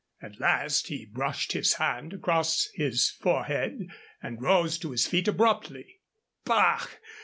At 0.19 0.39
last 0.39 0.87
he 0.87 1.05
brushed 1.05 1.51
his 1.51 1.75
hand 1.75 2.11
across 2.11 2.69
his 2.73 3.11
forehead 3.11 3.87
and 4.19 4.41
rose 4.41 4.79
to 4.79 4.89
his 4.89 5.05
feet 5.05 5.27
abruptly. 5.27 6.01
"Bah! 6.43 6.81